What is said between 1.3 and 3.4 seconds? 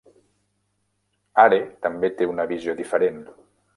Hare també té una visió diferent.